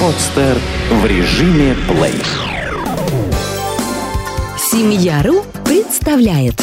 [0.00, 0.56] Подстер
[0.90, 2.22] в режиме плей.
[4.58, 6.62] Семья.ру представляет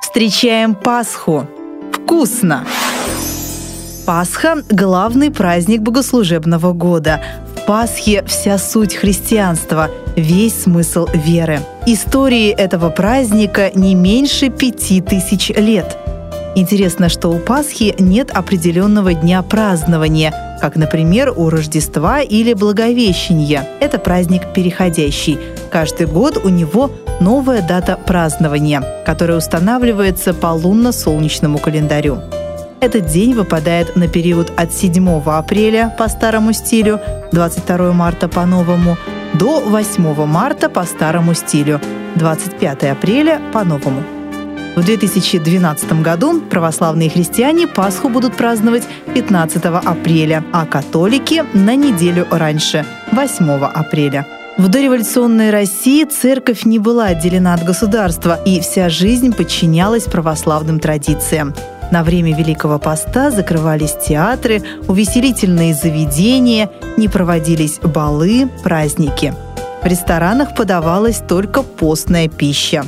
[0.00, 1.46] Встречаем Пасху.
[1.92, 2.66] Вкусно!
[4.06, 7.22] Пасха– главный праздник богослужебного года.
[7.66, 11.58] В Пасхе вся суть христианства, весь смысл веры.
[11.84, 15.98] Истории этого праздника не меньше пяти тысяч лет.
[16.54, 23.66] Интересно, что у Пасхи нет определенного дня празднования, как, например, у Рождества или Благовещения.
[23.80, 25.36] Это праздник переходящий.
[25.72, 32.20] Каждый год у него новая дата празднования, которая устанавливается по лунно-солнечному календарю.
[32.80, 37.00] Этот день выпадает на период от 7 апреля по старому стилю,
[37.32, 38.96] 22 марта по новому,
[39.32, 41.80] до 8 марта по старому стилю,
[42.16, 44.02] 25 апреля по новому.
[44.76, 48.82] В 2012 году православные христиане Пасху будут праздновать
[49.14, 54.26] 15 апреля, а католики– на неделю раньше, 8 апреля.
[54.58, 61.54] В дореволюционной России церковь не была отделена от государства, и вся жизнь подчинялась православным традициям.
[61.90, 69.34] На время Великого Поста закрывались театры, увеселительные заведения, не проводились балы, праздники.
[69.82, 72.84] В ресторанах подавалась только постная пища.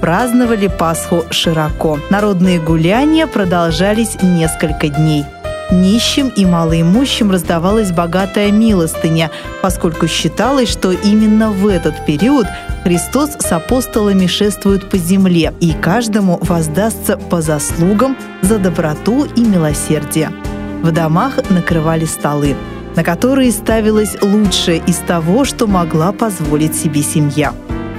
[0.00, 1.98] Праздновали Пасху широко.
[2.10, 5.24] Народные гуляния продолжались несколько дней–
[5.70, 9.30] Нищим и малоимущим раздавалась богатая милостыня,
[9.60, 12.46] поскольку считалось, что именно в этот период
[12.84, 20.30] Христос с апостолами шествует по земле, и каждому воздастся по заслугам за доброту и милосердие.
[20.82, 22.56] В домах накрывали столы,
[22.96, 27.52] на которые ставилось лучшее из того, что могла позволить себе семья.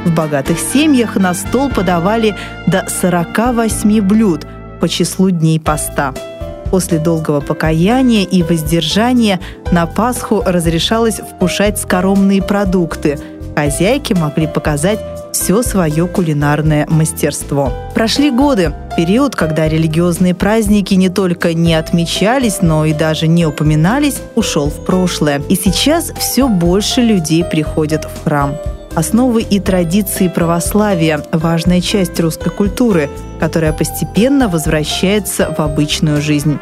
[0.05, 4.47] В богатых семьях на стол подавали до 48 блюд
[4.79, 6.15] по числу дней поста–
[6.71, 9.39] После долгого покаяния и воздержания
[9.71, 13.19] на Пасху разрешалось вкушать скоромные продукты.
[13.55, 14.99] Хозяйки могли показать
[15.33, 17.71] все свое кулинарное мастерство.
[17.93, 24.21] Прошли годы, период, когда религиозные праздники не только не отмечались, но и даже не упоминались,
[24.35, 25.41] ушел в прошлое.
[25.49, 28.55] И сейчас все больше людей приходят в храм.
[28.95, 36.57] Основы и традиции православия– важная часть русской культуры, которая постепенно возвращается в обычную жизнь.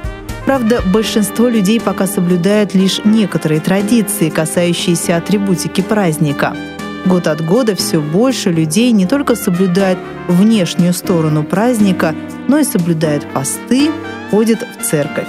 [0.45, 6.55] Правда, большинство людей пока соблюдают лишь некоторые традиции, касающиеся атрибутики праздника.
[7.05, 12.13] Год от года все больше людей не только соблюдают внешнюю сторону праздника,
[12.47, 13.91] но и соблюдают посты,
[14.31, 15.27] ходят в церковь.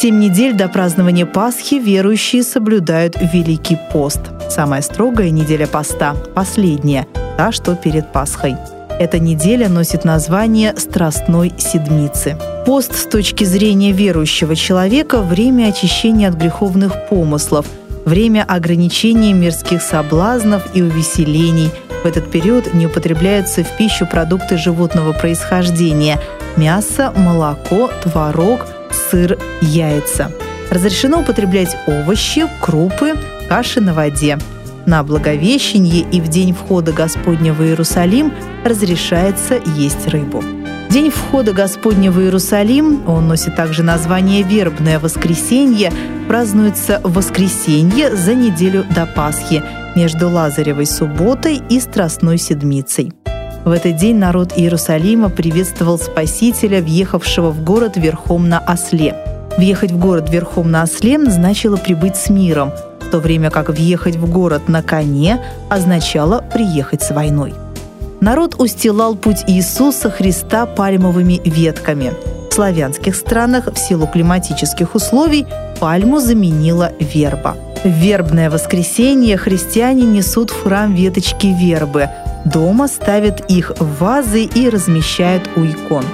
[0.00, 4.20] Семь недель до празднования Пасхи верующие соблюдают Великий пост.
[4.48, 8.54] Самая строгая неделя поста– последняя, та, что перед Пасхой.
[9.00, 12.36] Эта неделя носит название Страстной Седмицы.
[12.64, 17.66] Пост с точки зрения верующего человека– время очищения от греховных помыслов,
[18.04, 21.72] время ограничения мирских соблазнов и увеселений.
[22.04, 26.20] В этот период не употребляются в пищу продукты животного происхождения–
[26.56, 30.30] мясо, молоко, творог– сыр, яйца.
[30.70, 33.14] Разрешено употреблять овощи, крупы,
[33.48, 34.38] каши на воде.
[34.86, 38.32] На Благовещенье и в день входа Господня в Иерусалим
[38.64, 40.42] разрешается есть рыбу.
[40.90, 45.92] День входа Господня в Иерусалим, он носит также название «Вербное воскресенье»,
[46.26, 49.62] празднуется в воскресенье за неделю до Пасхи
[49.94, 53.12] между Лазаревой субботой и Страстной седмицей.
[53.64, 59.14] В этот день народ Иерусалима приветствовал Спасителя, въехавшего в город верхом на осле.
[59.56, 64.16] Въехать в город верхом на осле значило прибыть с миром, в то время как въехать
[64.16, 67.54] в город на коне означало приехать с войной.
[68.20, 72.12] Народ устилал путь Иисуса Христа пальмовыми ветками.
[72.50, 75.46] В славянских странах в силу климатических условий
[75.80, 77.56] пальму заменила верба.
[77.84, 82.08] В вербное воскресенье христиане несут в храм веточки вербы,
[82.44, 86.04] Дома ставят их в вазы и размещают у икон.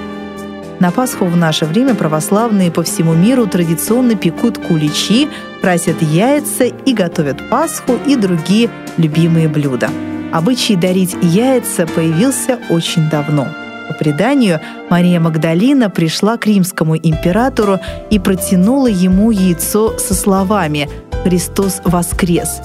[0.81, 5.29] На Пасху в наше время православные по всему миру традиционно пекут куличи,
[5.61, 9.89] красят яйца и готовят Пасху и другие любимые блюда.
[10.33, 13.47] Обычай дарить яйца появился очень давно.
[13.89, 14.61] По преданию,
[14.91, 17.79] Мария Магдалина пришла к римскому императору
[18.11, 20.89] и протянула ему яйцо со словами
[21.23, 22.61] «Христос воскрес».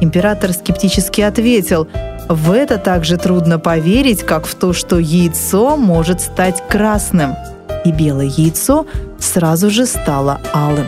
[0.00, 1.88] Император скептически ответил
[2.28, 7.34] в это также трудно поверить, как в то, что яйцо может стать красным.
[7.84, 8.86] И белое яйцо
[9.18, 10.86] сразу же стало алым.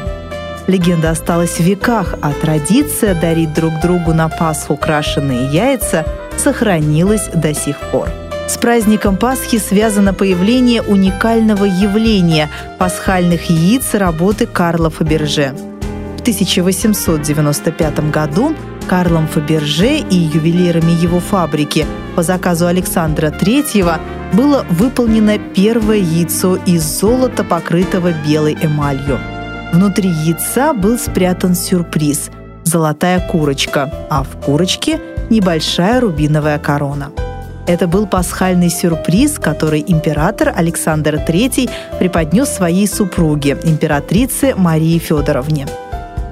[0.67, 6.05] Легенда осталась в веках, а традиция дарить друг другу на Пасху крашеные яйца
[6.37, 8.09] сохранилась до сих пор.
[8.49, 15.55] С праздником Пасхи связано появление уникального явления– пасхальных яиц работы Карла Фаберже.
[16.17, 18.55] В 1895 году
[18.89, 21.87] Карлом Фаберже и ювелирами его фабрики
[22.17, 24.01] по заказу Александра III
[24.33, 29.19] было выполнено первое яйцо из золота, покрытого белой эмалью.
[29.73, 32.31] Внутри яйца был спрятан сюрприз–
[32.65, 35.01] золотая курочка, а в курочке–
[35.31, 37.13] небольшая рубиновая корона.
[37.67, 45.67] Это был пасхальный сюрприз, который император Александр III преподнес своей супруге, императрице Марии Федоровне.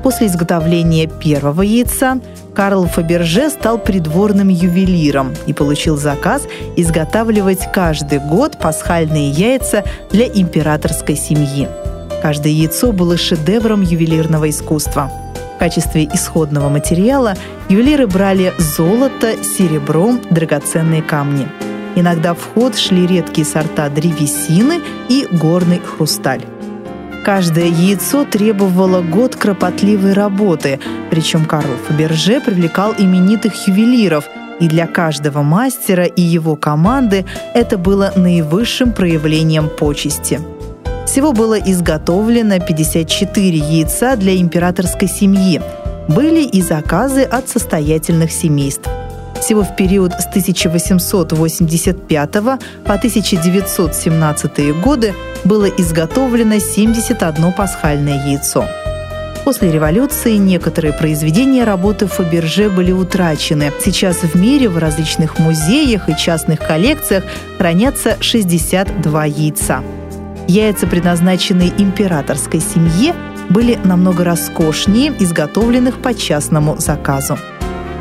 [0.07, 2.21] После изготовления первого яйца
[2.55, 9.83] Карл Фаберже стал придворным ювелиром и получил заказ изготавливать каждый год пасхальные яйца
[10.13, 11.69] для императорской семьи.
[12.23, 15.11] Каждое яйцо было шедевром ювелирного искусства.
[15.57, 17.35] В качестве исходного материала
[17.69, 21.49] ювелиры брали золото, серебро, драгоценные камни.
[21.97, 26.45] Иногда в ход шли редкие сорта древесины и горный хрусталь.
[27.27, 30.79] Каждое яйцо требовало год кропотливой работы,
[31.11, 34.27] причем Карл Фаберже привлекал именитых ювелиров,
[34.61, 40.39] и для каждого мастера и его команды это было наивысшим проявлением почести.
[41.05, 45.61] Всего было изготовлено 54 яйца для императорской семьи.
[46.07, 48.89] Были и заказы от состоятельных семейств.
[49.47, 55.15] Всего в период с 1885 по 1917 годы
[55.45, 58.65] было изготовлено 71 пасхальное яйцо.
[59.45, 63.71] После революции некоторые произведения работы Фаберже были утрачены.
[63.81, 67.23] Сейчас в мире в различных музеях и частных коллекциях
[67.57, 69.85] хранятся 62 яйца.
[70.49, 73.15] Яйца, предназначенные императорской семье,
[73.49, 77.39] были намного роскошнее изготовленных по частному заказу.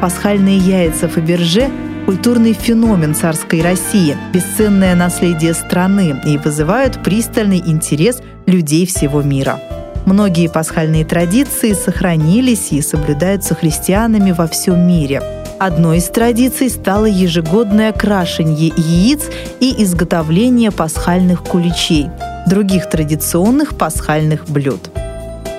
[0.06, 1.68] Пасхальные яйца Фаберже–
[2.06, 9.60] культурный феномен царской России, бесценное наследие страны и вызывают пристальный интерес людей всего мира.
[10.06, 15.24] Многие пасхальные традиции сохранились и соблюдаются христианами во всем мире.
[15.58, 19.24] Одной из традиций стало ежегодное крашенье яиц
[19.60, 22.12] и изготовление пасхальных куличей,
[22.46, 24.92] других традиционных пасхальных блюд.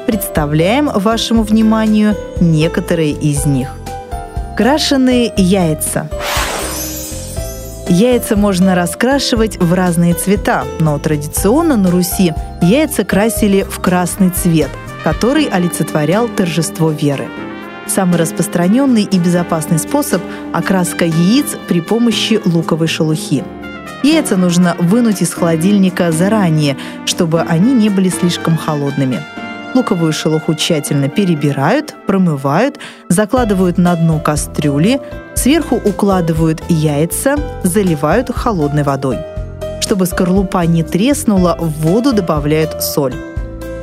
[0.07, 3.71] Представляем вашему вниманию некоторые из них–
[4.57, 6.09] Крашеные яйца.
[7.91, 12.33] Яйца можно раскрашивать в разные цвета, но традиционно на Руси
[12.63, 14.71] яйца красили в красный цвет,
[15.05, 17.29] который олицетворял торжество веры.
[17.87, 20.23] Самый распространенный и безопасный способ–
[20.55, 23.45] окраска яиц при помощи луковой шелухи.
[24.03, 29.23] Яйца нужно вынуть из холодильника заранее, чтобы они не были слишком холодными–
[29.77, 32.79] Луковую шелуху тщательно перебирают, промывают,
[33.11, 35.03] закладывают на дно кастрюли,
[35.35, 39.19] сверху укладывают яйца, заливают холодной водой.
[39.83, 43.15] Чтобы скорлупа не треснула, в воду добавляют соль.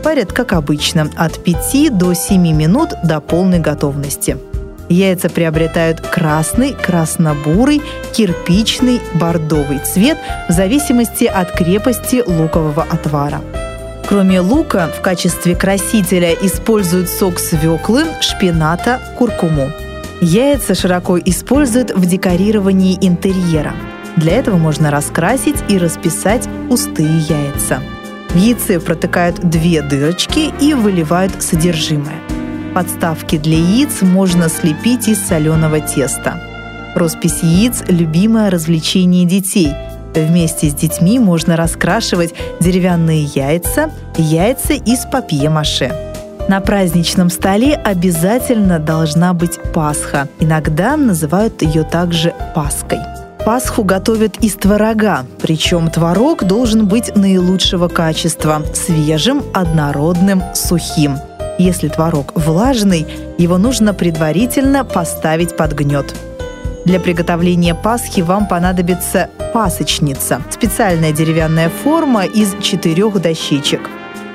[0.04, 4.38] Парят, как обычно, от 5 до 7 минут до полной готовности.
[4.90, 10.18] Яйца приобретают красный, красно-бурый, кирпичный, бордовый цвет
[10.50, 13.42] в зависимости от крепости лукового отвара.
[14.08, 19.70] Кроме лука, в качестве красителя используют сок свеклы, шпината, куркуму.
[20.22, 23.74] Яйца широко используют в декорировании интерьера.
[24.18, 27.82] Для этого можно раскрасить и расписать пустые яйца.
[28.30, 32.20] В яйце протыкают две дырочки и выливают содержимое.
[32.76, 36.42] Подставки для яиц можно слепить из соленого теста.
[36.96, 39.72] Роспись яиц– любимое развлечение детей–
[40.16, 45.92] Вместе с детьми можно раскрашивать деревянные яйца, яйца из папье-маше.
[46.48, 50.28] На праздничном столе обязательно должна быть Пасха.
[50.40, 53.00] Иногда называют ее также Паской.
[53.46, 61.18] Пасху готовят из творога, причем творог должен быть наилучшего качества– свежим, однородным, сухим.
[61.58, 63.06] Если творог влажный,
[63.38, 66.16] его нужно предварительно поставить под гнет.
[66.86, 73.90] Для приготовления Пасхи вам понадобится пасочница– специальная деревянная форма из четырех дощечек.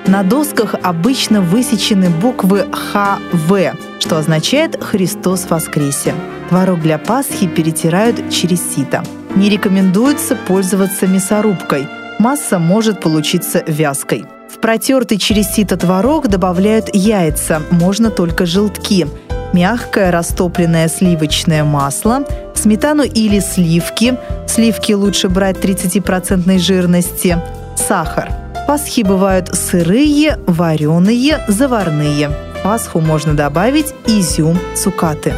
[0.06, 6.14] На досках обычно высечены буквы ХВ, что означает «Христос воскресе».
[6.48, 9.02] Творог для Пасхи перетирают через сито.
[9.34, 11.88] Не рекомендуется пользоваться мясорубкой.
[12.18, 14.24] Масса может получиться вязкой.
[14.48, 19.06] В протертый через сито творог добавляют яйца, можно только желтки–
[19.52, 22.24] мягкое растопленное сливочное масло,
[22.54, 27.38] сметану или сливки, сливки лучше брать 30% жирности,
[27.76, 28.30] сахар.
[28.66, 32.30] Пасхи бывают сырые, вареные, заварные.
[32.62, 35.32] Пасху можно добавить изюм, цукаты.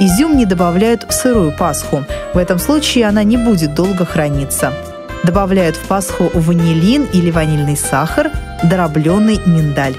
[0.00, 2.04] Изюм не добавляют в сырую пасху.
[2.32, 4.72] В этом случае она не будет долго храниться.
[5.22, 8.30] Добавляют в пасху ванилин или ванильный сахар,
[8.64, 9.94] дробленый миндаль.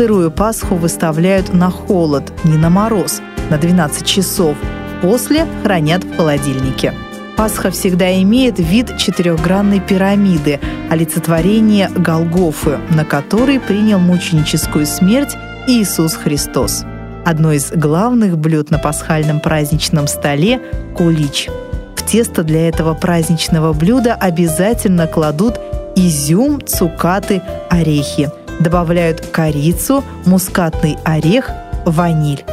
[0.00, 4.56] Сырую пасху выставляют на холод, не на мороз, на 12 часов.
[5.02, 6.94] После хранят в холодильнике.
[7.36, 16.84] Пасха всегда имеет вид четырехгранной пирамиды, олицетворение Голгофы, на которой принял мученическую смерть Иисус Христос.
[17.26, 20.62] Одно из главных блюд на пасхальном праздничном столе–
[20.96, 21.50] кулич.
[21.94, 25.60] В тесто для этого праздничного блюда обязательно кладут
[25.94, 28.30] изюм, цукаты, орехи.
[28.60, 31.50] Добавляют корицу, мускатный орех,
[31.86, 32.44] ваниль.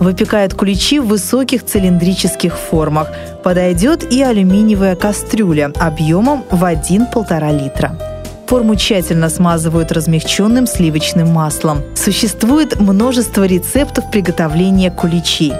[0.00, 3.08] Выпекают куличи в высоких цилиндрических формах.
[3.44, 7.96] Подойдет и алюминиевая кастрюля объемом в 1-1,5 литра.
[8.48, 11.82] Форму тщательно смазывают размягченным сливочным маслом.
[11.94, 15.52] Существует множество рецептов приготовления куличей.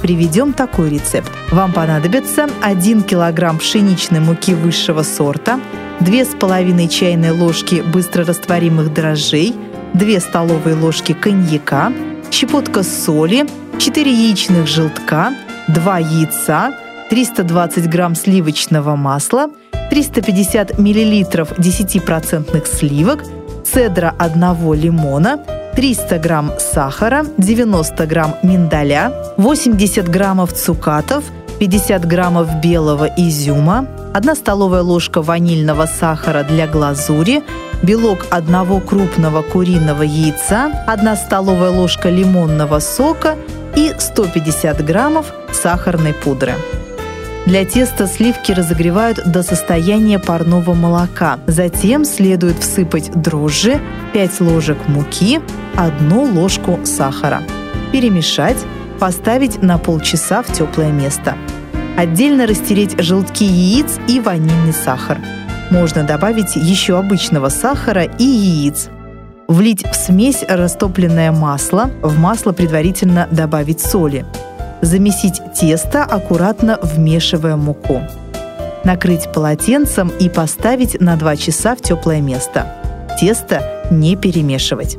[0.00, 1.30] Приведем такой рецепт.
[1.50, 5.60] Вам понадобится 1 кг пшеничной муки высшего сорта,
[6.00, 9.54] 2,5 чайной ложки быстрорастворимых дрожжей,
[9.94, 11.92] 2 столовые ложки коньяка,
[12.30, 13.46] щепотка соли,
[13.78, 15.34] 4 яичных желтка,
[15.68, 16.72] 2 яйца,
[17.10, 19.50] 320 грамм сливочного масла,
[19.90, 23.24] 350 миллилитров 10% сливок,
[23.64, 25.38] цедра одного лимона,
[25.76, 31.24] 300 грамм сахара, 90 грамм миндаля, 80 граммов цукатов,
[31.58, 37.42] 50 граммов белого изюма, 1 столовая ложка ванильного сахара для глазури,
[37.82, 43.36] белок одного крупного куриного яйца, 1 столовая ложка лимонного сока
[43.76, 46.54] и 150 граммов сахарной пудры.
[47.46, 51.38] Для теста сливки разогревают до состояния парного молока.
[51.46, 53.80] Затем следует всыпать дрожжи,
[54.12, 55.40] 5 ложек муки,
[55.76, 57.42] 1 ложку сахара.
[57.92, 58.58] Перемешать,
[58.98, 61.36] поставить на полчаса в теплое место.
[62.00, 65.18] Отдельно растереть желтки яиц и ванильный сахар.
[65.70, 68.88] Можно добавить еще обычного сахара и яиц.
[69.48, 74.24] Влить в смесь растопленное масло, в масло предварительно добавить соли.
[74.80, 78.00] Замесить тесто, аккуратно вмешивая муку.
[78.82, 82.66] Накрыть полотенцем и поставить на 2 часа в теплое место.
[83.20, 84.96] Тесто не перемешивать.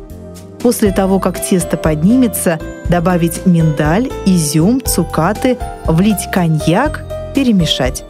[0.61, 7.03] После того, как тесто поднимется, добавить миндаль, изюм, цукаты, влить коньяк,
[7.33, 8.03] перемешать.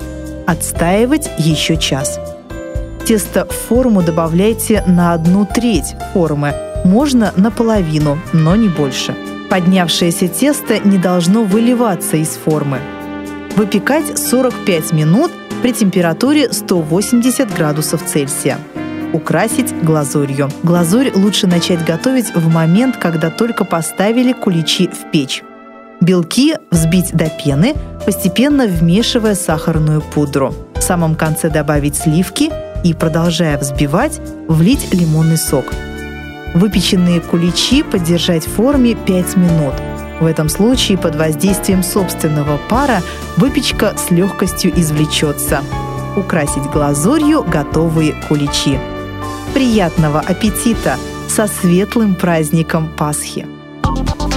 [0.47, 2.19] Отстаивать еще час.
[3.05, 6.53] Тесто в форму добавляйте на одну треть формы,
[6.83, 9.15] можно наполовину, но не больше.
[9.49, 12.79] Поднявшееся тесто не должно выливаться из формы.
[13.55, 15.31] Выпекать 45 минут
[15.61, 18.57] при температуре 180 градусов Цельсия.
[19.13, 20.49] Украсить глазурью.
[20.63, 25.43] Глазурь лучше начать готовить в момент, когда только поставили куличи в печь.
[25.99, 27.75] Белки взбить до пены,
[28.05, 30.53] постепенно вмешивая сахарную пудру.
[30.75, 32.51] В самом конце добавить сливки
[32.83, 35.65] и, продолжая взбивать, влить лимонный сок–
[36.53, 39.73] Выпеченные куличи поддержать в форме 5 минут.
[40.19, 43.01] В этом случае под воздействием собственного пара
[43.37, 45.61] выпечка с легкостью извлечется.
[46.17, 48.77] Украсить глазурью готовые куличи.
[49.53, 53.45] Приятного аппетита со светлым праздником Пасхи!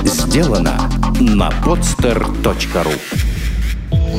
[0.02, 0.90] Сделано
[1.20, 2.98] на podster.ru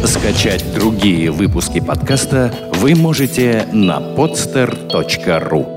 [0.07, 5.74] Скачать другие выпуски подкаста вы можете на podster.ru